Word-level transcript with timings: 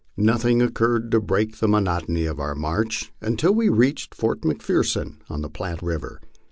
Nothing 0.17 0.63
occurred 0.63 1.11
to 1.11 1.21
break 1.21 1.59
the 1.59 1.67
monotony 1.67 2.25
of 2.25 2.39
our 2.39 2.55
march 2.55 3.11
until 3.21 3.53
we 3.53 3.69
reached 3.69 4.15
Fort 4.15 4.41
McPherson, 4.41 5.17
on 5.29 5.43
the 5.43 5.49
Platte 5.51 5.83
river. 5.83 6.19